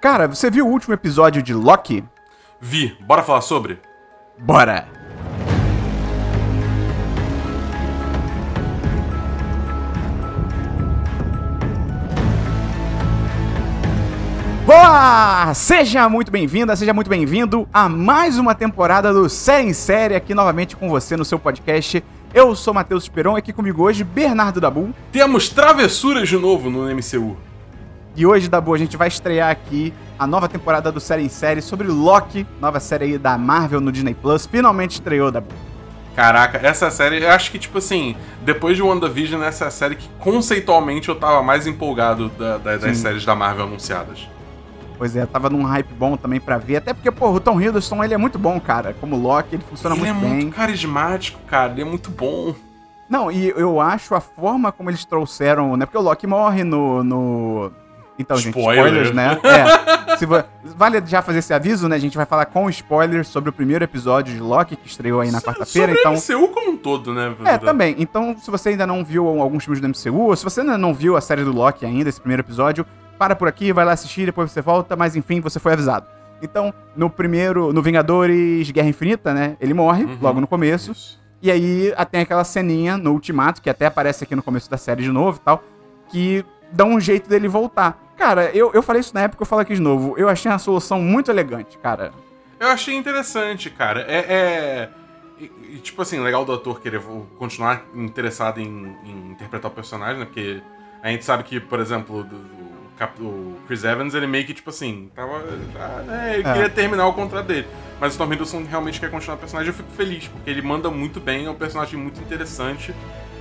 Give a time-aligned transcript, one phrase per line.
[0.00, 2.04] Cara, você viu o último episódio de Loki?
[2.60, 2.96] Vi.
[3.00, 3.80] Bora falar sobre?
[4.38, 4.86] Bora!
[14.64, 15.52] Boa!
[15.54, 20.32] Seja muito bem-vinda, seja muito bem-vindo a mais uma temporada do Série em Série aqui
[20.32, 22.04] novamente com você no seu podcast.
[22.32, 24.94] Eu sou Matheus Esperon, aqui comigo hoje Bernardo Dabu.
[25.10, 27.47] Temos travessuras de novo no MCU.
[28.16, 31.62] E hoje, Dabu, a gente vai estrear aqui a nova temporada do Série em Série
[31.62, 34.44] sobre Loki, nova série aí da Marvel no Disney Plus.
[34.46, 35.48] Finalmente estreou, Dabu.
[36.16, 39.94] Caraca, essa série, eu acho que, tipo assim, depois de WandaVision, essa é a série
[39.94, 44.28] que conceitualmente eu tava mais empolgado da- da- das séries da Marvel anunciadas.
[44.96, 46.78] Pois é, tava num hype bom também pra ver.
[46.78, 48.96] Até porque, pô, o Tom Hiddleston, ele é muito bom, cara.
[49.00, 50.34] Como Loki, ele funciona ele é muito bem.
[50.42, 52.52] muito carismático, cara, ele é muito bom.
[53.08, 55.86] Não, e eu acho a forma como eles trouxeram, né?
[55.86, 57.04] Porque o Loki morre no.
[57.04, 57.70] no...
[58.18, 58.84] Então, gente, Spoiler.
[58.86, 59.38] spoilers, né?
[60.08, 60.16] É.
[60.16, 60.26] Se
[60.76, 61.96] Vale já fazer esse aviso, né?
[61.96, 65.30] A gente vai falar com spoilers sobre o primeiro episódio de Loki, que estreou aí
[65.30, 65.92] na quarta-feira.
[65.92, 66.14] Então.
[66.14, 67.32] MCU como um todo, né?
[67.44, 67.94] É, também.
[67.98, 70.92] Então, se você ainda não viu alguns filmes do MCU, ou se você ainda não
[70.92, 72.84] viu a série do Loki ainda, esse primeiro episódio,
[73.18, 76.06] para por aqui, vai lá assistir, depois você volta, mas enfim, você foi avisado.
[76.42, 79.56] Então, no primeiro, no Vingadores Guerra Infinita, né?
[79.60, 80.18] Ele morre, Uhum.
[80.20, 80.92] logo no começo.
[80.92, 81.18] Isso.
[81.40, 85.02] E aí tem aquela ceninha no Ultimato, que até aparece aqui no começo da série
[85.02, 85.62] de novo e tal,
[86.10, 87.98] que dá um jeito dele voltar.
[88.16, 90.14] Cara, eu, eu falei isso na época, eu falo aqui de novo.
[90.18, 92.12] Eu achei uma solução muito elegante, cara.
[92.58, 94.04] Eu achei interessante, cara.
[94.08, 94.18] É.
[94.28, 94.88] é-
[95.40, 97.00] e- e, tipo assim, legal do ator querer
[97.38, 100.24] continuar interessado em, em interpretar o personagem, né?
[100.24, 100.60] Porque
[101.00, 104.52] a gente sabe que, por exemplo, do, do Cap- o Chris Evans, ele meio que,
[104.52, 105.40] tipo assim, tava.
[105.72, 106.52] Já, né, ele É.
[106.52, 107.68] queria terminar o contrato dele.
[108.00, 109.70] Mas o Tom Hiddleston realmente quer continuar o personagem.
[109.70, 112.92] Eu fico feliz, porque ele manda muito bem, é um personagem muito interessante.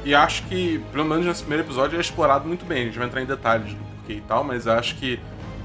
[0.08, 2.84] E acho que, pelo menos nesse primeiro episódio, é explorado muito bem.
[2.84, 5.20] A gente vai entrar em detalhes do porquê e tal, mas acho que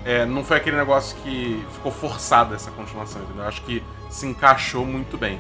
[0.05, 3.45] é, não foi aquele negócio que ficou forçado essa continuação, entendeu?
[3.45, 5.39] Acho que se encaixou muito bem.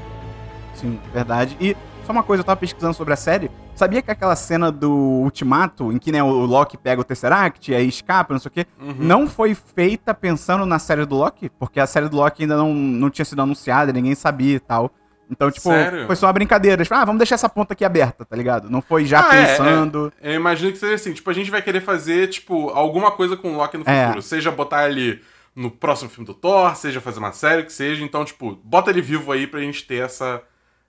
[0.73, 1.57] Sim, verdade.
[1.61, 1.77] E
[2.07, 3.51] só uma coisa, eu tava pesquisando sobre a série.
[3.74, 7.74] Sabia que aquela cena do Ultimato, em que né, o Loki pega o Tesseract e
[7.74, 8.95] aí escapa, não sei o quê, Uhum.
[9.01, 11.51] não foi feita pensando na série do Loki?
[11.58, 14.92] Porque a série do Loki ainda não, não tinha sido anunciada, ninguém sabia e tal.
[15.33, 16.07] Então, tipo, Sério?
[16.07, 16.83] foi só uma brincadeira.
[16.85, 18.69] Tipo, ah, vamos deixar essa ponta aqui aberta, tá ligado?
[18.70, 20.13] Não foi já Ah, é, pensando.
[20.23, 23.53] Eu imagino que seja assim, tipo, a gente vai querer fazer, tipo, alguma coisa com
[23.53, 24.05] o Loki no É.
[24.07, 24.23] futuro.
[24.23, 25.20] Seja botar ele
[25.57, 28.05] no próximo filme do Thor, seja fazer uma série, que seja.
[28.05, 30.43] Então, tipo, bota ele vivo aí pra gente ter essa...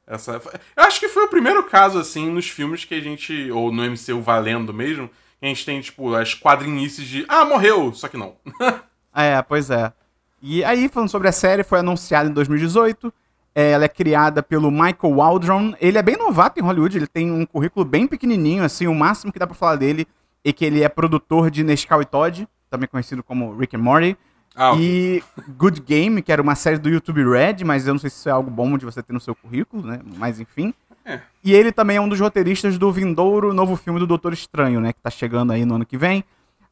[0.06, 0.42] essa...
[0.76, 3.50] Eu acho que foi o primeiro caso, assim, nos filmes que a gente...
[3.52, 5.08] Ou no MCU valendo mesmo,
[5.40, 7.26] que a gente tem, tipo, as quadrinices de...
[7.28, 7.94] Ah, morreu!
[7.94, 8.36] Só que não.
[9.16, 9.94] É, pois é.
[10.42, 13.14] E aí, falando sobre a série, foi anunciada em 2018.
[13.56, 15.74] É, ela é criada pelo Michael Waldron.
[15.80, 19.32] Ele é bem novato em Hollywood, ele tem um currículo bem pequenininho, assim, o máximo
[19.32, 20.08] que dá pra falar dele
[20.44, 24.18] é que ele é produtor de Nescau e Todd, também conhecido como Rick and Morty.
[24.56, 24.76] Ah.
[24.78, 25.24] E
[25.58, 28.30] Good Game, que era uma série do YouTube Red, mas eu não sei se isso
[28.30, 30.00] é algo bom de você ter no seu currículo, né?
[30.18, 30.74] Mas enfim.
[31.06, 31.20] É.
[31.44, 34.94] E ele também é um dos roteiristas do vindouro novo filme do Doutor Estranho, né?
[34.94, 36.24] Que tá chegando aí no ano que vem.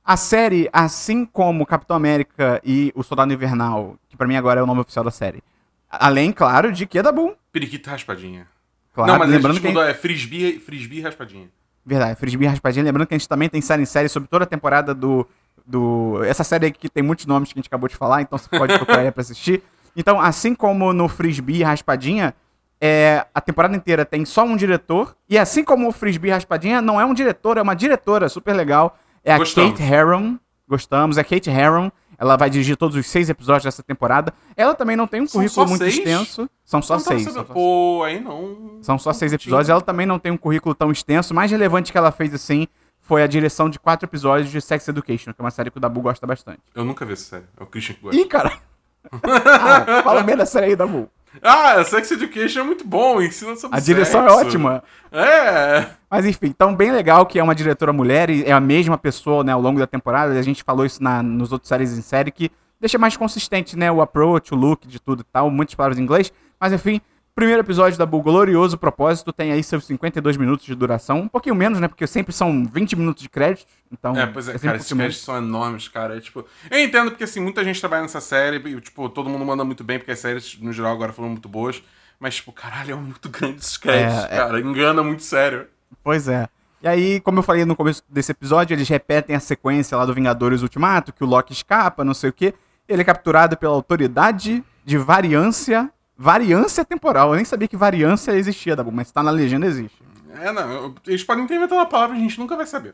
[0.06, 4.64] A série, assim como Capitão América e O Soldado Invernal, que pra mim agora é
[4.64, 5.44] o nome oficial da série.
[5.92, 7.36] Além, claro, de que é da Boom.
[7.52, 8.48] Periquita raspadinha.
[8.94, 9.68] Claro, não, mas lembrando que.
[9.68, 11.50] mudou, é frisbee, frisbee raspadinha.
[11.86, 12.86] Verdade, Frisbee Raspadinha.
[12.86, 15.28] Lembrando que a gente também tem série em série sobre toda a temporada do.
[15.66, 18.38] do essa série aí que tem muitos nomes que a gente acabou de falar, então
[18.38, 19.64] você pode procurar aí pra assistir.
[19.96, 22.34] Então, assim como no Frisbee Raspadinha,
[22.80, 25.16] é, a temporada inteira tem só um diretor.
[25.28, 28.98] E assim como o Frisbee Raspadinha, não é um diretor, é uma diretora super legal.
[29.24, 29.72] É a Gostamos.
[29.72, 30.38] Kate Herron.
[30.68, 31.92] Gostamos, é a Kate Herron.
[32.22, 34.32] Ela vai dirigir todos os seis episódios dessa temporada.
[34.56, 35.98] Ela também não tem um currículo muito seis?
[35.98, 36.48] extenso.
[36.64, 37.34] São só Não tava seis.
[37.34, 38.78] são só Pô, aí não.
[38.84, 39.70] são só seis episódios.
[39.70, 41.34] Ela também não tem um currículo tão extenso.
[41.34, 42.68] O mais relevante que ela fez, assim,
[43.00, 45.82] foi a direção de quatro episódios de Sex Education, que é uma série que o
[45.82, 46.60] Dabu gosta bastante.
[46.76, 47.46] Eu nunca vi essa série.
[47.60, 48.22] É o Christian que gosta.
[48.22, 48.54] Ih, cara!
[49.24, 51.10] ah, fala bem da série aí, Dabu.
[51.42, 54.46] Ah, Sex Education é muito bom, ensina sobre A direção é sexo.
[54.48, 54.84] ótima.
[55.12, 55.88] É.
[56.10, 59.44] Mas enfim, então bem legal que é uma diretora mulher e é a mesma pessoa,
[59.44, 60.38] né, ao longo da temporada.
[60.38, 63.92] A gente falou isso na, nos outros séries em série que deixa mais consistente, né,
[63.92, 66.34] o approach, o look de tudo e tal, muitas palavras em inglês.
[66.60, 67.00] Mas enfim,
[67.36, 71.56] primeiro episódio da Bull, glorioso propósito, tem aí seus 52 minutos de duração, um pouquinho
[71.56, 73.68] menos, né, porque sempre são 20 minutos de crédito.
[73.92, 76.18] Então, É, pois é, sempre cara, esses créditos são enormes, cara.
[76.18, 79.46] É, tipo, eu entendo porque, assim, muita gente trabalha nessa série e, tipo, todo mundo
[79.46, 81.82] manda muito bem, porque as séries, no geral, agora foram muito boas.
[82.20, 84.38] Mas, tipo, caralho, é muito grande esses créditos, É, é.
[84.38, 84.60] cara.
[84.60, 85.68] Engana muito sério.
[86.04, 86.48] Pois é.
[86.82, 90.14] E aí, como eu falei no começo desse episódio, eles repetem a sequência lá do
[90.14, 92.54] Vingadores Ultimato, que o Loki escapa, não sei o quê.
[92.88, 95.92] Ele é capturado pela autoridade de variância.
[96.22, 97.30] Variância temporal.
[97.32, 99.98] Eu nem sabia que variância existia, Dabu, mas tá na legenda existe.
[100.40, 100.94] É, não.
[101.08, 102.94] Eles podem ter inventado uma palavra a gente nunca vai saber.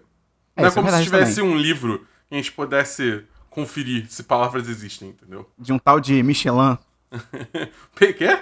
[0.56, 4.24] É, não é é como se tivesse um livro que a gente pudesse conferir se
[4.24, 5.46] palavras existem, entendeu?
[5.60, 6.78] De um tal de Michelin.
[7.98, 8.40] Quê?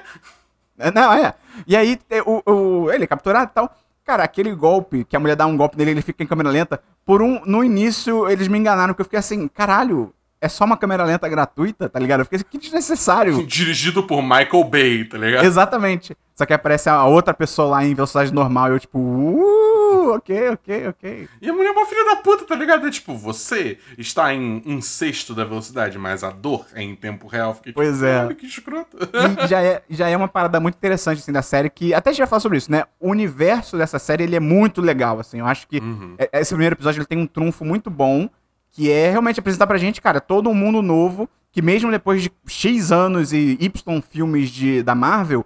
[0.78, 1.34] É, Não, é.
[1.66, 3.76] E aí, o, o- ele é capturado e tal.
[4.06, 6.80] Cara, aquele golpe, que a mulher dá um golpe nele ele fica em câmera lenta.
[7.04, 7.42] Por um.
[7.46, 11.28] No início, eles me enganaram, porque eu fiquei assim, caralho, é só uma câmera lenta
[11.30, 12.20] gratuita, tá ligado?
[12.22, 13.46] Eu fiquei assim, que desnecessário.
[13.46, 15.44] Dirigido por Michael Bay, tá ligado?
[15.46, 16.16] Exatamente.
[16.36, 20.50] Só que aparece a outra pessoa lá em velocidade normal e eu, tipo, uh, ok,
[20.50, 21.30] ok, ok.
[21.42, 22.86] E a mulher é uma filha da puta, tá ligado?
[22.86, 27.28] É tipo, você está em um sexto da velocidade, mas a dor é em tempo
[27.28, 27.54] real.
[27.56, 28.16] Fiquei tipo, Pois é.
[28.16, 28.98] "Caralho, que escroto.
[29.44, 32.14] E já é, já é uma parada muito interessante, assim, da série, que até a
[32.14, 32.84] gente vai falar sobre isso, né?
[33.00, 35.40] O universo dessa série, ele é muito legal, assim.
[35.40, 36.16] Eu acho que Uhum.
[36.18, 38.30] é- esse primeiro episódio, ele tem um trunfo muito bom,
[38.76, 42.30] que é realmente apresentar pra gente, cara, todo um mundo novo, que mesmo depois de
[42.46, 45.46] X anos e Y filmes de, da Marvel,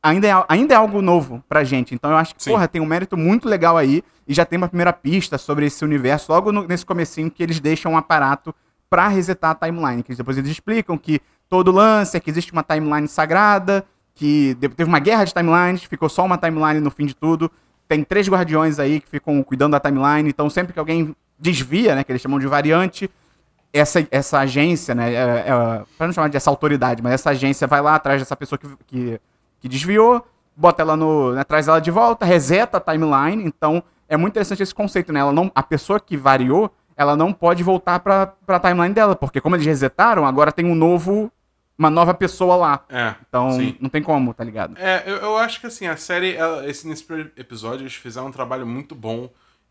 [0.00, 1.92] ainda é, ainda é algo novo pra gente.
[1.96, 2.50] Então eu acho que, Sim.
[2.52, 5.84] porra, tem um mérito muito legal aí, e já tem uma primeira pista sobre esse
[5.84, 8.54] universo, logo no- nesse comecinho, que eles deixam um aparato
[8.88, 12.62] pra resetar a timeline, que depois eles explicam que todo lance é que existe uma
[12.62, 13.84] timeline sagrada,
[14.14, 17.50] que teve uma guerra de timelines, ficou só uma timeline no fim de tudo.
[17.88, 22.04] Tem três guardiões aí que ficam cuidando da timeline, então sempre que alguém desvia, né,
[22.04, 23.10] que eles chamam de variante,
[23.72, 27.66] essa, essa agência, né, é, é, pra não chamar de essa autoridade, mas essa agência
[27.66, 29.20] vai lá atrás dessa pessoa que, que,
[29.60, 30.26] que desviou,
[30.56, 34.62] bota ela no, né, traz ela de volta, reseta a timeline, então é muito interessante
[34.62, 38.60] esse conceito, né, ela não, a pessoa que variou, ela não pode voltar pra, pra
[38.60, 41.32] timeline dela, porque como eles resetaram, agora tem um novo,
[41.78, 43.14] uma nova pessoa lá, É.
[43.26, 43.76] então sim.
[43.80, 44.74] não tem como, tá ligado?
[44.76, 47.06] É, eu, eu acho que assim, a série, ela- esse, nesse
[47.38, 49.30] episódio, eles fizeram um trabalho muito bom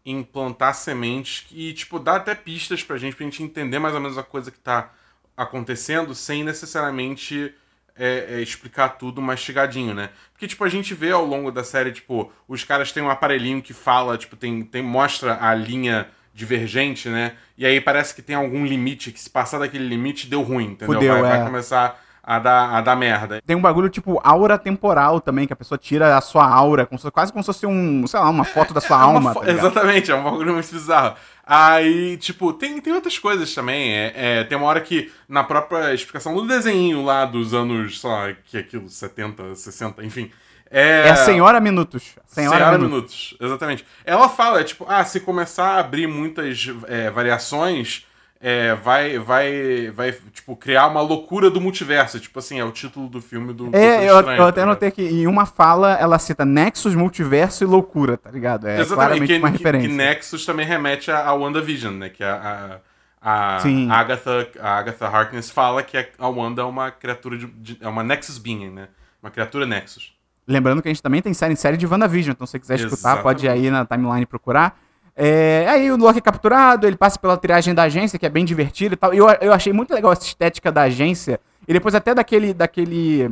[0.10, 4.02] em plantar sementes e, tipo, dar até pistas pra gente, pra gente entender mais ou
[4.02, 4.92] menos a coisa que tá
[5.38, 7.54] acontecendo, sem necessariamente
[7.96, 10.10] é, é, explicar tudo mastigadinho, né?
[10.34, 13.62] Porque, tipo, a gente vê ao longo da série, tipo, os caras têm um aparelhinho
[13.62, 17.36] que fala, tipo, tem, tem mostra a linha divergente, né?
[17.56, 20.96] E aí parece que tem algum limite, que se passar daquele limite, deu ruim, entendeu?
[20.96, 21.44] Fudeu, vai, vai é.
[21.44, 23.42] começar a dar, a dar merda.
[23.44, 27.00] Tem um bagulho tipo aura temporal também, que a pessoa tira a sua aura, como
[27.00, 29.34] se- quase como se fosse um, sei lá, uma foto da sua É alma.
[29.34, 29.50] tá?
[29.50, 31.16] Exatamente, é um bagulho muito bizarro.
[31.44, 33.92] Aí, tipo, tem, tem outras coisas também.
[33.92, 38.10] É, é, tem uma hora que, na própria explicação do desenho lá dos anos, sei
[38.10, 40.30] lá, que é aquilo, 70, 60, enfim.
[40.70, 42.14] É, É a Senhora Minutos.
[42.28, 42.92] Senhora, Senhora Minutos.
[43.32, 43.84] Minutos, exatamente.
[44.06, 48.06] Ela fala, tipo, ah, se começar a abrir muitas é, variações,
[48.42, 52.20] é, vai, vai, vai, tipo, criar uma loucura do multiverso.
[52.20, 54.66] Tipo assim, é o título do filme do É, Doutor eu, Estranho, eu até tá
[54.68, 58.68] notei que em uma fala ela cita Nexus, Multiverso e Loucura, tá ligado?
[58.68, 59.90] É Exatamente, claramente que, uma que- referência.
[59.90, 62.10] que Nexus também remete a, a WandaVision, né?
[62.10, 62.80] Que a,
[63.22, 63.90] a, a Sim.
[63.92, 68.04] Agatha, a Agatha Harkness fala que a Wanda é uma criatura de, de- é uma
[68.04, 68.88] Nexus Being, né?
[69.22, 70.14] Uma criatura Nexus.
[70.48, 72.96] Lembrando que a gente também tem série, série de WandaVision, então se você quiser escutar,
[72.96, 73.24] Exatamente.
[73.24, 74.80] pode ir aí na timeline procurar.
[75.22, 78.46] É, aí o Loki é capturado, ele passa pela triagem da agência, que é bem
[78.46, 79.14] divertido e tal.
[79.14, 81.42] Eu, eu achei muito legal essa estética da agência.
[81.68, 82.54] E depois até daquele.
[82.54, 83.30] daquele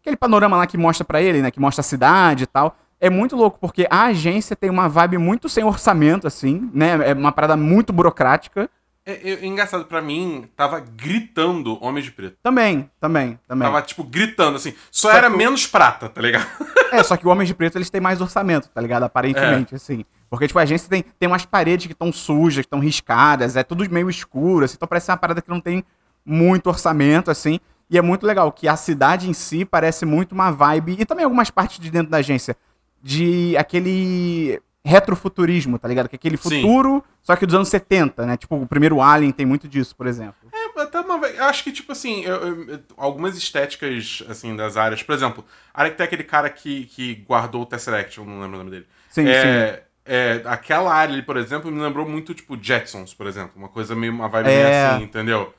[0.00, 1.52] aquele panorama lá que mostra pra ele, né?
[1.52, 2.76] Que mostra a cidade e tal.
[3.00, 7.10] É muito louco, porque a agência tem uma vibe muito sem orçamento, assim, né?
[7.10, 8.68] É uma parada muito burocrática.
[9.06, 12.36] É, é- é engraçado, pra mim, tava gritando Homem de Preto.
[12.42, 13.66] Também, também, também.
[13.68, 14.74] Tava, tipo, gritando, assim.
[14.90, 16.46] Só, Só era que menos prata, tá ligado?
[16.92, 19.04] É, só que o Homem de Preto, eles têm mais orçamento, tá ligado?
[19.04, 20.04] Aparentemente, assim.
[20.32, 23.62] Porque, tipo, a agência tem, tem umas paredes que estão sujas, que estão riscadas, é
[23.62, 25.84] tudo meio escuro, assim, então parece uma parada que não tem
[26.24, 27.60] muito orçamento, assim.
[27.90, 31.26] E é muito legal que a cidade em si parece muito uma vibe, e também
[31.26, 32.56] algumas partes de dentro da agência,
[33.02, 36.08] de aquele retrofuturismo, tá ligado?
[36.08, 36.62] Que é aquele Sim.
[36.62, 38.38] futuro, só que dos anos 70, né?
[38.38, 40.34] Tipo, o primeiro Alien tem muito disso, por exemplo.
[40.50, 41.36] É, até uma vez.
[41.36, 45.02] Eu acho que, tipo assim, eu- eu- algumas estéticas, assim, das áreas.
[45.02, 48.40] Por exemplo, a área que tem aquele cara que, que guardou o Tesseract, eu não
[48.40, 48.86] lembro o nome dele.
[49.10, 49.82] Sim, sim.
[50.04, 53.52] É, aquela área ali, por exemplo, me lembrou muito, tipo, Jetsons, por exemplo.
[53.56, 54.86] Uma coisa meio, uma vibe meio É.
[54.90, 55.54] assim, entendeu?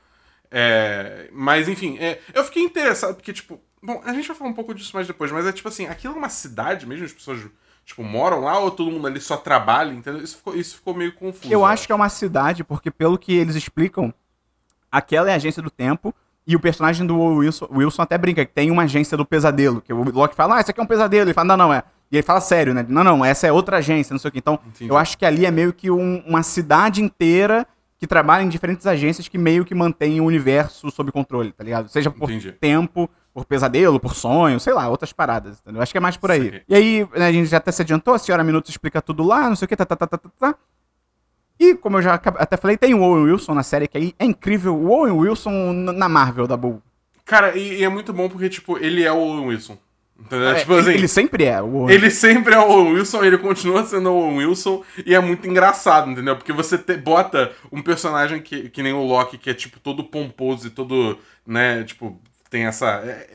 [0.50, 4.54] É, mas, enfim, é, eu fiquei interessado, porque, tipo, bom, a gente vai falar um
[4.54, 7.40] pouco disso mais depois, mas é tipo assim, aquilo é uma cidade mesmo, as pessoas,
[7.84, 10.22] tipo, moram lá ou todo mundo ali só trabalha, entendeu?
[10.22, 11.52] Isso ficou, isso ficou meio confuso.
[11.52, 14.14] Eu acho que é uma cidade, porque pelo que eles explicam,
[14.92, 16.14] aquela é a agência do tempo.
[16.46, 19.80] E o personagem do Wilson, Wilson até brinca que tem uma agência do pesadelo.
[19.80, 21.24] Que o Loki fala, ah, isso aqui é um pesadelo.
[21.24, 21.82] Ele fala, não, não, é.
[22.14, 22.86] E ele fala sério, né?
[22.88, 24.38] Não, não, essa é outra agência, não sei o quê.
[24.38, 24.88] Então, Entendi.
[24.88, 27.66] eu acho que ali é meio que um- uma cidade inteira
[27.98, 31.88] que trabalha em diferentes agências que meio que mantém o universo sob controle, tá ligado?
[31.88, 32.52] Seja por Entendi.
[32.52, 35.82] tempo, por pesadelo, por sonho, sei lá, outras paradas, entendeu?
[35.82, 36.62] Acho que é mais por aí.
[36.68, 39.48] E aí, né, a gente já até se adiantou, a senhora Minuto explica tudo lá,
[39.48, 40.54] não sei o que, tá, tá, tá, tá, tá, tá.
[41.58, 44.24] E, como eu já até falei, tem o Owen Wilson na série, que aí é
[44.24, 44.76] incrível.
[44.76, 46.80] O Owen Wilson na Marvel da Bull.
[47.24, 49.78] Cara, e, e é muito bom porque, tipo, ele é o Owen Wilson.
[50.30, 51.60] É, tipo ele, assim, ele sempre é.
[51.62, 51.88] O...
[51.90, 55.46] ele sempre é o Owen Wilson, ele continua sendo o Owen Wilson, e é muito
[55.48, 56.34] engraçado, entendeu?
[56.36, 60.02] Porque você te- bota um personagem que, que nem o Loki, que é, tipo, todo
[60.04, 62.86] pomposo e todo, né, tipo, tem essa...
[63.04, 63.28] é-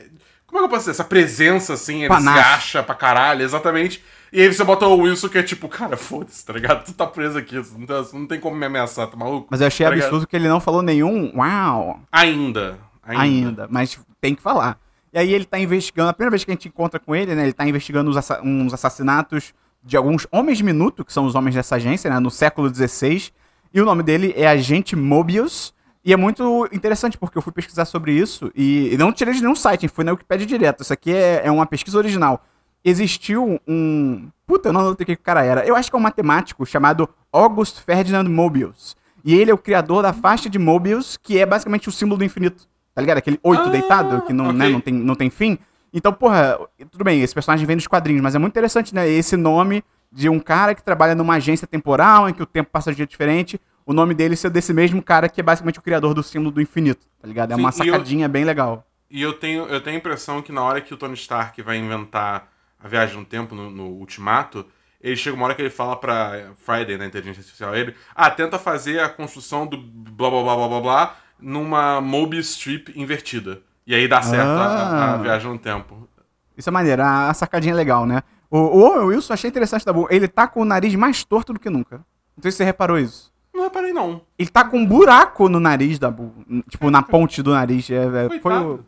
[0.46, 0.90] como é que eu posso dizer?
[0.90, 2.38] Essa presença, assim, ele Panache.
[2.42, 4.02] se acha pra caralho, exatamente.
[4.32, 6.84] E aí você bota o Wilson, que é tipo, cara, foda-se, tá ligado?
[6.84, 9.46] Tu tá preso aqui, não, você não tem como me ameaçar, tá maluco?
[9.48, 10.06] Mas eu achei Tá ligado?
[10.08, 12.78] absurdo que ele não falou nenhum uau Ainda.
[13.04, 13.22] Ainda.
[13.22, 13.68] ainda.
[13.70, 14.76] mas tem que falar.
[15.12, 17.42] E aí ele tá investigando, a primeira vez que a gente encontra com ele, né,
[17.42, 19.52] ele tá investigando uns, assa- uns assassinatos
[19.82, 23.30] de alguns homens minuto, que são os homens dessa agência, né, no século XVI,
[23.72, 25.74] e o nome dele é Agente Mobius,
[26.04, 29.40] e é muito interessante, porque eu fui pesquisar sobre isso, e, e não tirei de
[29.40, 32.44] nenhum site, fui na Wikipedia direto, isso aqui é, é uma pesquisa original.
[32.84, 34.28] Existiu um...
[34.46, 35.66] Puta, eu não notei o que o cara era.
[35.66, 38.96] Eu acho que é um matemático chamado August Ferdinand Mobius.
[39.22, 42.24] E ele é o criador da faixa de Mobius, que é basicamente o símbolo do
[42.24, 42.66] infinito.
[42.94, 43.18] Tá ligado?
[43.18, 44.56] Aquele oito Ah, deitado, que não, ok.
[44.58, 45.58] né, não, tem, não tem fim.
[45.92, 46.58] Então, porra,
[46.90, 49.08] tudo bem, esse personagem vem dos quadrinhos, mas é muito interessante, né?
[49.08, 49.82] Esse nome
[50.12, 53.10] de um cara que trabalha numa agência temporal, em que o tempo passa de jeito
[53.10, 56.50] diferente, o nome dele ser desse mesmo cara que é basicamente o criador do símbolo
[56.50, 57.52] do infinito, tá ligado?
[57.52, 58.84] É Sim, uma e eu- sacadinha bem legal.
[59.10, 61.76] E eu tenho, eu tenho a impressão que na hora que o Tony Stark vai
[61.76, 62.48] inventar
[62.82, 64.64] a viagem no tempo, no, no Ultimato,
[65.00, 68.58] ele chega uma hora que ele fala pra Friday, na inteligência artificial, ele, ah, tenta
[68.58, 73.60] fazer a construção do blá blá blá blá blá blá numa Mobius Strip invertida.
[73.86, 75.16] E aí dá certo a- a, a Ah.
[75.16, 76.08] viagem no tempo.
[76.56, 78.22] Isso é maneiro, a, sacadinha é legal, né?
[78.50, 80.08] O, o Wilson, achei interessante da boa.
[80.10, 81.96] Ele tá com o nariz mais torto do que nunca.
[82.36, 83.32] Não sei se você reparou isso.
[83.54, 84.22] Não reparei, não.
[84.38, 86.32] Ele tá com um buraco no nariz da Bu.
[86.68, 87.88] Tipo, na ponte do nariz.
[87.90, 87.94] É,
[88.34, 88.80] é, foi o...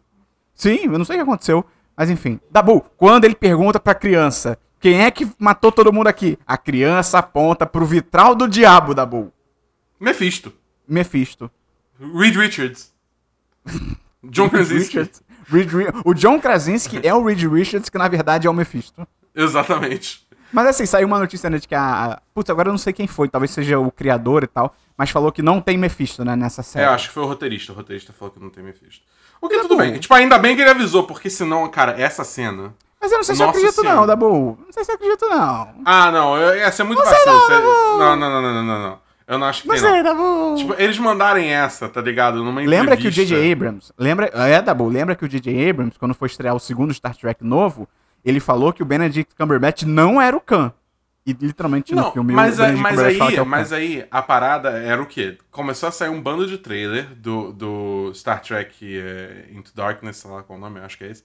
[0.54, 1.64] Sim, eu não sei o que aconteceu.
[1.96, 2.38] Mas enfim.
[2.50, 6.36] Dabu, quando ele pergunta pra criança quem é que matou todo mundo aqui?
[6.44, 9.32] A criança aponta pro vitral do diabo, Dabu.
[10.00, 10.52] Mephisto.
[10.88, 11.48] Mephisto.
[12.14, 12.92] Reed Richards.
[14.24, 14.98] John Krasinski.
[14.98, 15.22] Richards.
[15.48, 15.68] Reed
[16.04, 19.06] o John Krasinski é o Reed Richards, que na verdade é o Mephisto.
[19.34, 20.26] Exatamente.
[20.52, 22.20] Mas assim, saiu uma notícia né, de que a.
[22.34, 25.32] Putz, agora eu não sei quem foi, talvez seja o criador e tal, mas falou
[25.32, 26.86] que não tem Mephisto, né, nessa É, série.
[26.86, 27.72] acho que foi o roteirista.
[27.72, 29.02] O roteirista falou que não tem Mephisto.
[29.40, 29.80] O que Tá tudo bom.
[29.82, 29.98] bem.
[29.98, 32.74] Tipo, ainda bem que ele avisou, porque senão, cara, essa cena.
[33.00, 33.96] Mas eu não sei se eu acredito Senhora.
[33.96, 34.58] não, Dabu.
[34.64, 35.74] Não sei se eu acredito não.
[35.84, 37.34] Ah, não, eu- ia ser muito vacilo.
[37.48, 37.98] não.
[37.98, 38.98] Não, não, não, não, não, não, não.
[39.32, 39.90] Eu não acho que Não tem, não.
[39.90, 40.54] sei, Dabu.
[40.58, 42.44] Tipo, eles mandarem essa, tá ligado?
[42.44, 43.34] Numa Lembra que o entrevista.
[43.34, 43.52] J.J.
[43.52, 45.70] Abrams, lembra, é, Dabu, lembra que o J.J.
[45.70, 47.88] Abrams, quando foi estrear o segundo Star Trek novo,
[48.22, 50.70] ele falou que o Benedict Cumberbatch não era o Khan.
[51.24, 54.04] E literalmente no Não, filme mas, o mas, fala aí, que é o mas aí
[54.10, 55.38] a parada era o quê?
[55.50, 60.30] Começou a sair um bando de trailer do, do Star Trek é, Into Darkness, sei
[60.30, 61.24] lá qual é o nome, acho que é esse.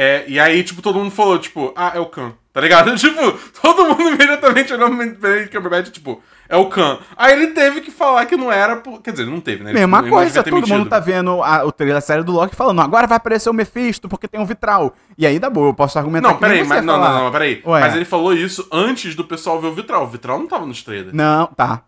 [0.00, 2.94] É, e aí, tipo, todo mundo falou, tipo, ah, é o Khan, tá ligado?
[2.96, 7.00] Tipo, todo mundo imediatamente olhou Benedict Cumberbatch, tipo, é o Khan.
[7.16, 9.02] Aí ele teve que falar que não era, por...
[9.02, 9.70] quer dizer, não teve, né?
[9.70, 10.88] Ele Mesma ele coisa, todo mundo mentido.
[10.88, 14.08] tá vendo a- o trailer da série do Loki falando, agora vai aparecer o Mephisto
[14.08, 14.94] porque tem um vitral.
[15.18, 17.60] E aí, Dabu, eu posso argumentar Não, peraí, você mas, não, não, não, peraí.
[17.66, 17.80] Ué.
[17.80, 20.04] Mas ele falou isso antes do pessoal ver o Vitral.
[20.04, 21.82] O Vitral não tava nos trailers, Não, tá,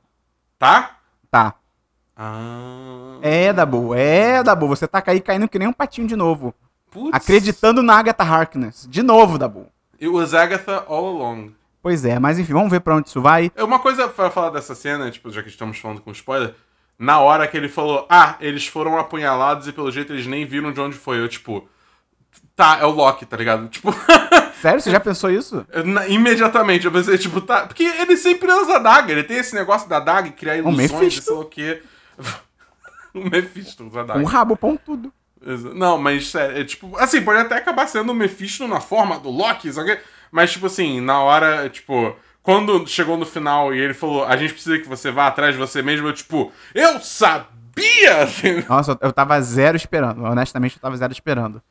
[0.58, 0.96] tá?
[1.30, 1.54] tá.
[2.16, 3.18] Ah.
[3.22, 6.52] É, Dabu, é, Dabu, você tá aí caindo que nem um patinho de novo.
[6.90, 7.10] Putz.
[7.14, 8.86] Acreditando na Agatha Harkness.
[8.88, 9.66] De novo, Dabu.
[9.94, 11.52] It was Agatha all along.
[11.82, 13.50] Pois é, mas enfim, vamos ver pra onde isso vai.
[13.56, 16.54] É Uma coisa pra falar dessa cena, tipo, já que estamos falando com spoiler,
[16.98, 20.72] na hora que ele falou, ah, eles foram apunhalados e pelo jeito eles nem viram
[20.72, 21.18] de onde foi.
[21.20, 21.66] Eu, tipo,
[22.54, 23.68] tá, é o Loki, tá ligado?
[23.70, 23.94] Tipo,
[24.60, 25.66] Sério, você já pensou isso?
[25.86, 27.66] na- imediatamente eu pensei, tipo, tá.
[27.66, 30.90] Porque ele sempre usa a daga, ele tem esse negócio da daga e criar ilusões
[30.90, 31.22] e Mephisto.
[31.22, 31.82] sei lá o quê.
[33.14, 34.20] o Mephisto usa a daga.
[34.20, 35.10] Um rabo, pão, tudo.
[35.10, 35.19] Exa-
[35.74, 39.30] Não, mas sério, é tipo, assim, pode até acabar sendo o Mephisto na forma do
[39.30, 39.98] Loki, que,
[40.30, 44.52] mas tipo assim, na hora, tipo, quando chegou no final e ele falou, a gente
[44.52, 47.46] precisa que você vá atrás de você mesmo, eu tipo, eu sabia!
[48.68, 50.22] Nossa, eu tava zero esperando.
[50.24, 51.62] Honestamente, eu tava zero esperando.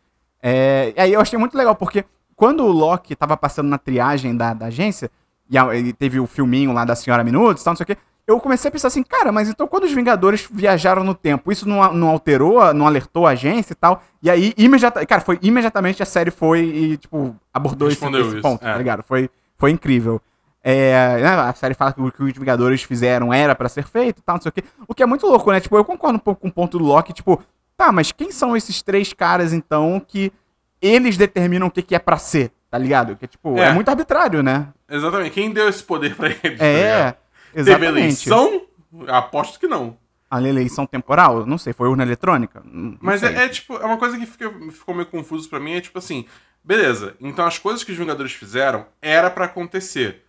[0.41, 4.35] É, e aí eu achei muito legal, porque quando o Loki tava passando na triagem
[4.35, 5.11] da, da agência,
[5.49, 7.87] e a- ele teve o filminho lá da Senhora Minutos e tal, não sei o
[7.87, 7.97] quê,
[8.29, 11.67] eu comecei a pensar assim, cara, mas então quando os Vingadores viajaram no tempo, isso
[11.67, 14.03] não, não alterou, não alertou a agência e tal?
[14.21, 18.63] E aí, imediatamente, cara, foi imediatamente a série foi e, tipo, abordou esse, esse ponto,
[18.63, 18.71] é.
[18.71, 19.01] tá ligado?
[19.01, 20.21] Foi, foi incrível.
[20.63, 24.19] É, né, a série fala que o que os Vingadores fizeram era pra ser feito
[24.19, 24.63] e tal, não sei o quê.
[24.87, 25.59] O que é muito louco, né?
[25.59, 27.41] Tipo, eu concordo um pouco com o ponto do Loki, tipo,
[27.75, 30.31] tá, mas quem são esses três caras, então, que
[30.79, 33.15] eles determinam o que, que é pra ser, tá ligado?
[33.15, 33.73] Que, tipo, é, É.
[33.73, 34.67] muito arbitrário, né?
[34.87, 36.59] Exatamente, quem deu esse poder pra eles?
[36.59, 37.15] tá É,
[37.53, 37.65] ligado?
[37.65, 38.29] Teve exatamente.
[38.29, 38.61] eleição?
[39.07, 39.97] Aposto que não.
[40.31, 41.45] A eleição temporal?
[41.45, 42.61] Não sei, foi urna eletrônica?
[42.65, 45.73] Não Mas é, é, tipo, é uma coisa que fica- ficou meio confuso pra mim,
[45.73, 46.25] é tipo assim,
[46.63, 50.23] beleza, então as coisas que os Vingadores fizeram era pra acontecer.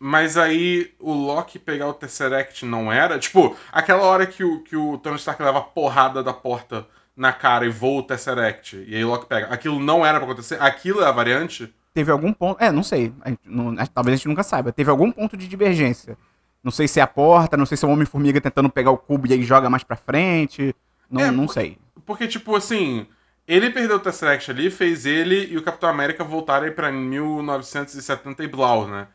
[0.00, 3.18] Mas aí o Loki pegar o Tesseract não era?
[3.18, 6.86] Tipo, aquela hora que o, que o Tony Stark leva a porrada da porta
[7.16, 9.46] na cara e voa o Tesseract, e aí o Loki pega.
[9.48, 10.62] Aquilo não era pra acontecer?
[10.62, 11.74] Aquilo é a variante?
[11.92, 12.62] Teve algum ponto.
[12.62, 13.12] É, não sei.
[13.22, 14.70] A gente não- talvez a gente nunca saiba.
[14.70, 16.16] Teve algum ponto de divergência.
[16.62, 18.98] Não sei se é a porta, não sei se é o Homem-Formiga tentando pegar o
[18.98, 20.74] cubo e aí joga mais pra frente.
[21.10, 21.78] Não, É, não por- sei.
[22.04, 23.06] Porque, tipo, assim,
[23.46, 28.48] ele perdeu o Tesseract ali, fez ele e o Capitão América voltarem pra 1970 e
[28.48, 29.06] blau, né?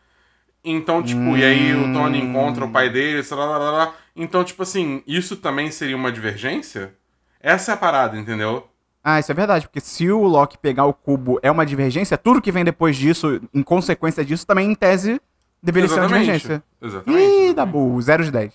[0.64, 2.30] Então, tipo, e aí o Tony Hum.
[2.30, 3.94] encontra o pai dele, lá.
[4.16, 6.94] Então, tipo assim, isso também seria uma divergência?
[7.42, 8.68] Essa é a parada, entendeu?
[9.04, 12.42] Ah, isso é verdade, porque se o Loki pegar o cubo é uma divergência, tudo
[12.42, 15.20] que vem depois disso, em consequência disso, também em tese
[15.64, 16.64] deveria ser uma divergência.
[16.82, 17.50] Exatamente.
[17.50, 18.54] Ih, Dabu, 0 de 10.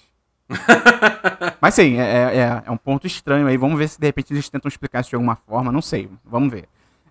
[1.61, 3.57] Mas sim, é, é, é um ponto estranho aí.
[3.57, 5.73] Vamos ver se de repente eles tentam explicar isso de alguma forma.
[5.73, 6.09] Não sei.
[6.25, 6.65] Vamos ver.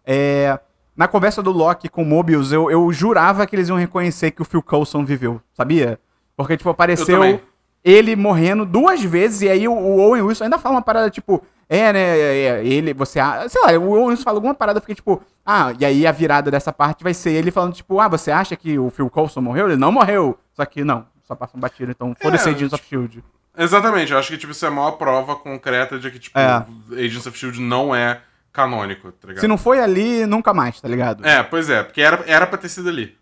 [0.06, 0.60] É,
[0.96, 4.42] na conversa do Loki com o Mobius, eu, eu jurava que eles iam reconhecer que
[4.42, 6.00] o Phil Coulson viveu, sabia?
[6.36, 7.42] Porque, tipo, Eu apareceu
[7.84, 11.44] ele morrendo duas vezes e aí o, o Owen Wilson ainda fala uma parada tipo.
[11.70, 12.00] É, né?
[12.00, 13.20] é, é, ele, você.
[13.20, 15.22] a- Sei lá, o Owen Wilson fala alguma parada, fiquei tipo.
[15.46, 18.56] Ah, e aí a virada dessa parte vai ser ele falando, tipo, ah, você acha
[18.56, 19.68] que o Phil Coulson morreu?
[19.68, 20.38] Ele não morreu.
[20.54, 23.24] Só que não, só passa um batido, então foda-se É, Agents of Shield.
[23.58, 26.66] Exatamente, eu acho que tipo, isso é a maior prova concreta de que, tipo, É.
[26.92, 28.22] Agents of Shield não é
[28.54, 29.42] canônico, tá ligado?
[29.42, 31.26] Se não foi ali, nunca mais, tá ligado?
[31.26, 33.18] É, pois é, porque era, era pra ter sido ali.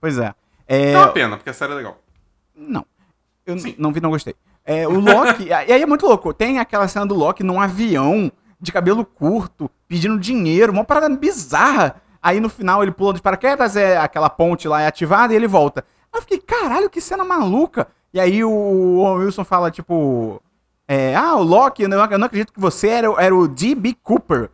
[0.00, 0.34] Pois é.
[0.66, 2.00] É, É uma pena, porque a série é legal.
[2.56, 2.86] Não.
[3.46, 3.74] Eu Sim.
[3.78, 4.34] não vi, não gostei.
[4.64, 5.44] É, o Loki.
[5.44, 6.32] e aí é muito louco.
[6.32, 8.30] Tem aquela cena do Loki num avião,
[8.60, 11.96] de cabelo curto, pedindo dinheiro, uma parada bizarra.
[12.22, 15.46] Aí no final ele pula de paraquedas, é aquela ponte lá é ativada e ele
[15.46, 15.84] volta.
[16.12, 17.86] Aí eu fiquei, caralho, que cena maluca.
[18.14, 20.40] E aí o Wilson fala, tipo.
[20.88, 23.96] é, ah, o Loki, eu não, acredito que você era, o- era o D.B.
[24.02, 24.50] Cooper.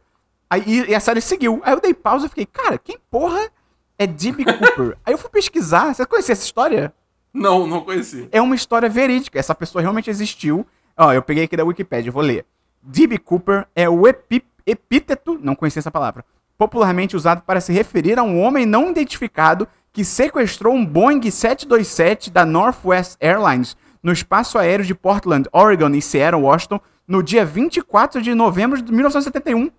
[0.49, 1.61] Aí, e, e a série seguiu.
[1.63, 3.49] Aí eu dei pausa e fiquei, cara, quem porra
[3.99, 4.45] é D.B.
[4.45, 4.97] Cooper?
[5.07, 5.95] aí eu fui pesquisar.
[5.95, 6.93] Você conhecia essa história?
[7.33, 8.29] Não, não conheci.
[8.33, 9.39] é uma história verídica.
[9.39, 10.67] Essa pessoa realmente existiu.
[10.97, 12.45] Ó, eu peguei aqui da Wikipedia, vou ler.
[12.83, 13.19] D.B.
[13.19, 16.25] Cooper é o epi- epíteto, não conhecia essa palavra,
[16.59, 22.31] popularmente usado para se referir a um homem não identificado que sequestrou um Boeing 727
[22.31, 28.23] da Northwest Airlines no espaço aéreo de Portland, Oregon e Seattle, Washington, no dia 24
[28.23, 29.71] de novembro de 1971.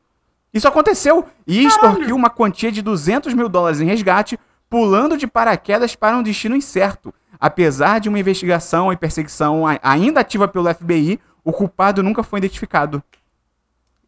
[0.53, 4.37] Isso aconteceu e extorquiu uma quantia de 200 mil dólares em resgate,
[4.69, 7.13] pulando de paraquedas para um destino incerto.
[7.41, 13.03] Apesar de uma investigação e perseguição ainda ativa pelo FBI, o culpado nunca foi identificado.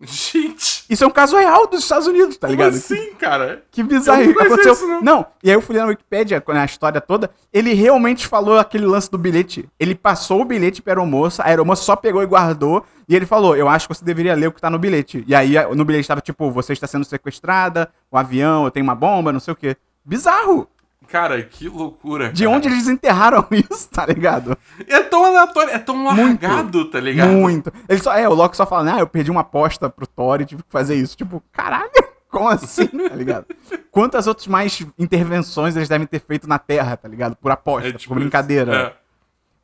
[0.06, 2.76] Gente, Isso é um caso real dos Estados Unidos, tá como ligado?
[2.76, 3.64] assim, cara?
[3.72, 4.26] Que bizarro.
[4.26, 4.74] Não Aconteceu.
[4.74, 5.02] isso, não.
[5.02, 9.10] não, e aí eu fui na Wikipedia, na história toda, ele realmente falou aquele lance
[9.10, 9.68] do bilhete.
[9.80, 13.56] Ele passou o bilhete pra aeromoça, a aeromoça só pegou e guardou, e ele falou,
[13.56, 15.24] eu acho que você deveria ler o que tá no bilhete.
[15.26, 18.96] E aí no bilhete tava tipo, você está sendo sequestrada, o avião, eu tenho uma
[18.96, 19.78] bomba, não sei o quê.
[20.04, 20.68] Bizarro!
[21.08, 22.32] Cara, que loucura.
[22.32, 22.56] De cara.
[22.56, 24.58] onde eles enterraram isso, tá ligado?
[24.88, 26.42] É tão aleatório, é tão Muito.
[26.44, 27.30] largado, tá ligado?
[27.30, 27.72] Muito.
[27.88, 30.46] Ele só, é, o Loki só fala, ah, eu perdi uma aposta pro Thor e
[30.46, 31.16] tive que fazer isso.
[31.16, 31.92] Tipo, caralho,
[32.32, 33.46] como assim, tá ligado?
[33.92, 37.36] Quantas outras mais intervenções eles devem ter feito na Terra, tá ligado?
[37.36, 38.72] Por aposta, É por tipo brincadeira.
[38.72, 38.82] isso.
[38.82, 38.94] É.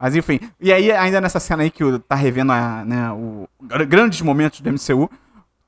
[0.02, 3.84] Mas enfim, e aí ainda nessa cena aí que tá revendo a, né, o gr-
[3.86, 5.10] grandes momentos do MCU,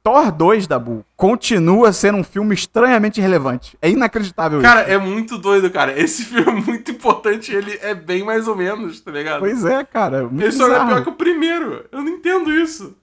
[0.04, 3.78] Thor 2, Dabu, continua sendo um filme extremamente relevante.
[3.80, 4.92] É inacreditável Cara, isso.
[4.92, 5.98] é muito doido, cara.
[6.00, 9.40] Esse filme é muito importante, ele é bem mais ou menos, tá ligado?
[9.40, 10.24] Pois é, cara.
[10.24, 11.86] Muito Ele só é pior que o primeiro.
[11.92, 12.98] Eu não entendo isso.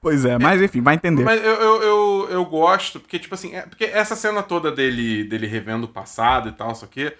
[0.00, 1.22] Pois é, mas enfim, vai entender.
[1.22, 5.22] Mas eu, eu, eu, eu gosto, porque, tipo assim, é, porque essa cena toda dele,
[5.22, 7.12] dele revendo o passado e tal, só que.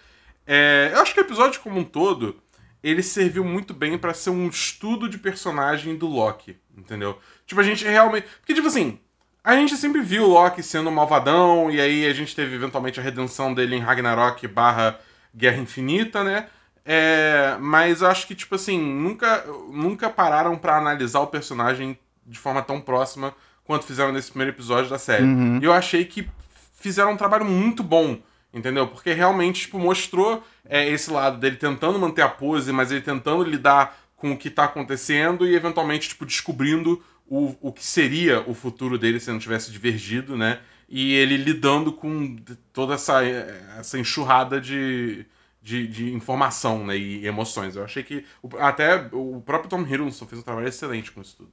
[0.44, 2.36] É, eu acho que o episódio como um todo,
[2.82, 7.16] ele serviu muito bem pra ser um estudo de personagem do Loki, entendeu?
[7.46, 8.26] Tipo, a gente realmente.
[8.40, 8.98] Porque, tipo assim,
[9.44, 13.00] a gente sempre viu o Loki sendo um malvadão, e aí a gente teve eventualmente
[13.00, 14.98] a redenção dele em Ragnarok barra
[15.34, 16.46] Guerra Infinita, né?
[16.84, 22.38] É, mas eu acho que, tipo assim, nunca, nunca pararam pra analisar o personagem de
[22.38, 25.24] forma tão próxima quanto fizeram nesse primeiro episódio da série.
[25.60, 26.28] E eu achei que
[26.74, 28.18] fizeram um trabalho muito bom,
[28.52, 28.88] entendeu?
[28.88, 33.44] Porque realmente, tipo, mostrou é, esse lado dele tentando manter a pose, mas ele tentando
[33.44, 38.54] lidar com o que tá acontecendo e eventualmente, tipo, descobrindo o, o que seria o
[38.54, 40.60] futuro dele se não tivesse divergido, né?
[40.88, 42.36] E ele lidando com
[42.72, 45.24] toda essa, essa enxurrada de,
[45.62, 47.76] de, de informação né, e emoções.
[47.76, 48.24] Eu achei que
[48.58, 51.50] até o próprio Tom Hiddleston fez um trabalho excelente com isso tudo.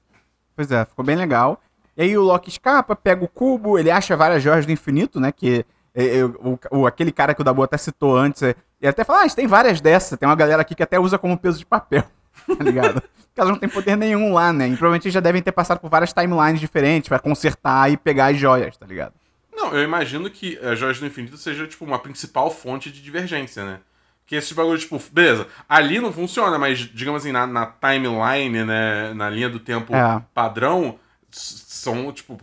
[0.56, 1.62] Pois é, ficou bem legal.
[1.96, 5.32] E aí o Loki escapa, pega o cubo, ele acha várias joias do infinito, né?
[5.32, 8.88] Que é, é, o, o- aquele cara que o Dabu até citou antes, é, e
[8.88, 11.58] até fala, ah, tem várias dessas, tem uma galera aqui que até usa como peso
[11.60, 12.04] de papel,
[12.58, 13.02] tá ligado?
[13.02, 14.67] Porque elas não têm poder nenhum lá, né?
[14.67, 18.38] E provavelmente já devem ter passado por várias timelines diferentes pra consertar e pegar as
[18.38, 19.13] joias, tá ligado?
[19.54, 23.65] Não, eu imagino que a Joias do Infinito seja, tipo, uma principal fonte de divergência,
[23.65, 23.80] né?
[24.25, 29.13] Que esse bagulho, tipo, beleza, ali não funciona, mas, digamos assim, na, na timeline, né,
[29.13, 30.21] na linha do tempo É.
[30.34, 30.97] padrão,
[31.30, 32.38] são, tipo,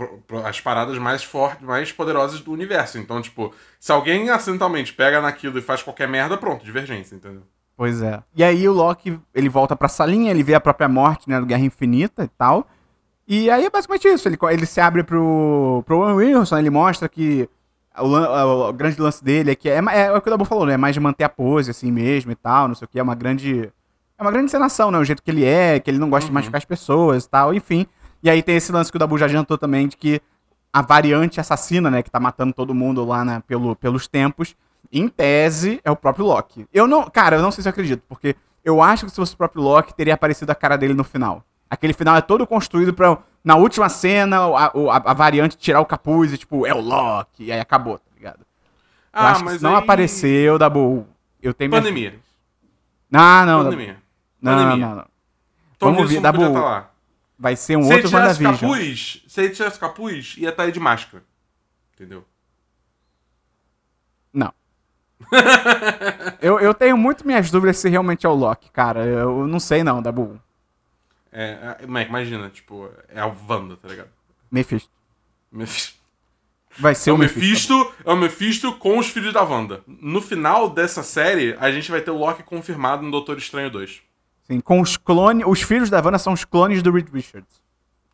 [0.45, 2.99] as paradas mais fortes, mais poderosas do universo.
[2.99, 7.43] Então, tipo, se alguém acidentalmente pega naquilo e faz qualquer merda, pronto, divergência, entendeu?
[7.77, 8.23] Pois é.
[8.35, 11.47] E aí o Loki, ele volta pra salinha, ele vê a própria morte, né, do
[11.47, 12.67] Guerra Infinita e tal.
[13.29, 17.09] E aí é basicamente isso, ele, ele se abre pro, pro Owen Wilson, ele mostra
[17.09, 17.49] que
[17.99, 20.45] o, o, o, grande lance dele é que é, é, é o que o Dabu
[20.45, 22.89] falou, né, é mais de manter a pose assim mesmo e tal, não sei o
[22.89, 23.71] que, é uma grande...
[24.19, 26.31] É uma grande encenação, né, o jeito que ele é, que ele não gosta uhum.
[26.31, 27.87] de machucar as pessoas e tal, enfim.
[28.23, 30.23] E aí tem esse lance que o Dabu já adiantou também, de que
[30.73, 34.57] a variante assassina, né, que tá matando todo mundo lá né, pelo, pelos tempos,
[34.93, 36.67] em tese, é o próprio Loki.
[36.73, 39.35] Eu não, cara, eu não sei se eu acredito, porque eu acho que se fosse
[39.35, 41.45] o próprio Loki, teria aparecido a cara dele no final.
[41.69, 45.87] Aquele final é todo construído pra, na última cena, a, a, a variante tirar o
[45.87, 48.41] capuz e, tipo, é o Loki, e aí acabou, tá ligado?
[49.13, 49.83] Ah, eu acho mas que se não aí...
[49.83, 51.07] apareceu, Dabu,
[51.43, 52.11] eu tenho Pandemia.
[52.11, 52.23] Minha...
[53.11, 53.97] Não, não, Pandemia.
[54.41, 54.87] Não, Pandemia.
[54.87, 55.07] não, não.
[55.81, 56.53] Vamos ver, Dabu.
[56.53, 56.91] Tá
[57.39, 58.57] Vai ser um se outro WandaVision.
[58.57, 61.23] Capuz, se ele tirasse capuz, ia estar tá aí de máscara.
[61.95, 62.25] Entendeu?
[66.41, 69.05] Eu, eu tenho muito minhas dúvidas se realmente é o Loki, cara.
[69.05, 70.41] Eu não sei não, Dabu.
[71.33, 74.09] É, é, Mac, imagina, tipo, é a Wanda, tá ligado?
[74.51, 74.91] Mephisto.
[75.51, 75.97] Mephisto.
[76.79, 77.75] Vai ser é o Mephisto.
[77.75, 79.83] Mephisto é o Mephisto com os filhos da Wanda.
[79.87, 84.03] No final dessa série, a gente vai ter o Loki confirmado no Doutor Estranho 2.
[84.45, 85.47] Sim, com os clones.
[85.47, 87.61] Os filhos da Wanda são os clones do Reed Richards.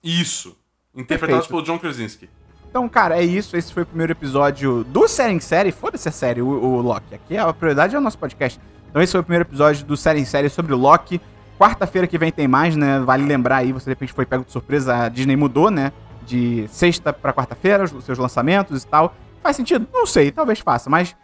[0.02, 0.56] Isso.
[0.94, 1.64] Interpretados Perfeito.
[1.64, 2.28] pelo John Krasinski.
[2.72, 3.54] Então, cara, é isso.
[3.54, 5.70] Esse foi o primeiro episódio do Série em Série.
[5.70, 7.14] Foda-se a série, o, o Loki.
[7.14, 8.58] Aqui a prioridade é o nosso podcast.
[8.88, 11.20] Então, esse foi o primeiro episódio do Série em Série sobre o Loki.
[11.58, 12.98] Quarta-feira que vem tem mais, né?
[13.00, 15.92] Vale lembrar aí, você de repente foi pego de surpresa, a Disney mudou, né?
[16.26, 19.14] De sexta para quarta-feira, os seus lançamentos e tal.
[19.42, 19.86] Faz sentido?
[19.92, 21.14] Não sei, talvez faça, mas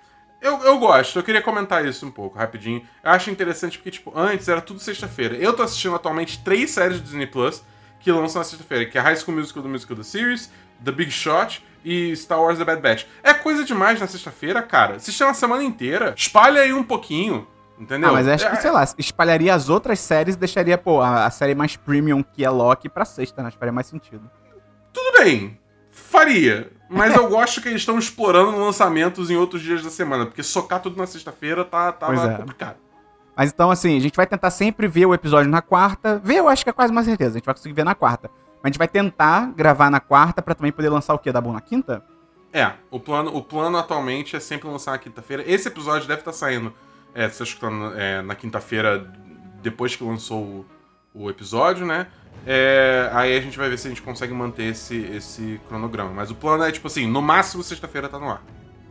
[0.42, 2.82] eu, eu gosto, eu queria comentar isso um pouco, rapidinho.
[3.02, 5.34] Eu acho interessante porque, tipo, antes era tudo sexta-feira.
[5.36, 7.62] Eu tô assistindo atualmente três séries do Disney Plus
[8.00, 10.50] que lançam na sexta-feira, que é High School Musical do Musical The Series,
[10.84, 13.04] The Big Shot e Star Wars The Bad Batch.
[13.22, 14.96] É coisa demais na sexta-feira, cara.
[14.96, 16.14] Assistir uma semana inteira.
[16.16, 17.46] Espalha aí um pouquinho.
[17.78, 18.08] Entendeu?
[18.08, 21.26] Ah, mas acho que, é, sei lá, espalharia as outras séries e deixaria, pô, a,
[21.26, 23.48] a, série mais premium que é Loki pra sexta, né?
[23.48, 24.28] Acho que faria mais sentido.
[24.92, 25.58] Tudo bem.
[25.88, 26.72] Faria.
[26.88, 30.82] Mas eu gosto que eles estão explorando lançamentos em outros dias da semana, porque socar
[30.82, 32.36] tudo na sexta-feira tá, tá é.
[32.36, 32.87] complicado.
[33.38, 36.18] Mas então, assim, a gente vai tentar sempre ver o episódio na quarta.
[36.24, 37.30] Ver, eu acho que é quase uma certeza.
[37.30, 38.28] A gente vai conseguir ver na quarta.
[38.56, 41.30] Mas a gente vai tentar gravar na quarta para também poder lançar o quê?
[41.30, 42.04] Da bom na quinta?
[42.52, 45.44] É, o plano, o plano atualmente é sempre lançar na quinta-feira.
[45.46, 46.74] Esse episódio deve estar tá saindo,
[47.14, 49.08] é, você tá escutando é, na quinta-feira,
[49.62, 50.66] depois que lançou o,
[51.14, 52.08] o episódio, né?
[52.44, 56.10] É, aí a gente vai ver se a gente consegue manter esse, esse cronograma.
[56.10, 58.42] Mas o plano é, tipo assim, no máximo sexta-feira tá no ar.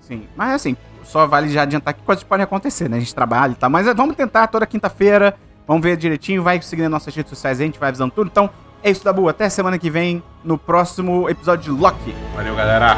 [0.07, 2.95] Sim, mas assim, só vale já adiantar que coisas podem acontecer, né?
[2.97, 3.69] A gente trabalha e tal.
[3.69, 5.35] Mas é, vamos tentar toda quinta-feira.
[5.67, 8.27] Vamos ver direitinho, vai seguindo nossas redes sociais, a gente vai avisando tudo.
[8.27, 8.49] Então,
[8.81, 9.27] é isso, Dabu.
[9.27, 12.15] Até semana que vem, no próximo episódio de Loki.
[12.33, 12.95] Valeu, galera.